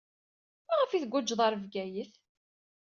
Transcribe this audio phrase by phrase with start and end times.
[0.67, 2.13] Maɣef ay tguǧǧed ɣer Bgayet?